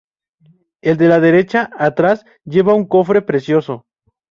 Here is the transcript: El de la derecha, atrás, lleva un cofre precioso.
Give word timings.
El 0.81 0.97
de 0.97 1.07
la 1.07 1.19
derecha, 1.19 1.69
atrás, 1.77 2.25
lleva 2.43 2.73
un 2.73 2.87
cofre 2.87 3.21
precioso. 3.21 3.85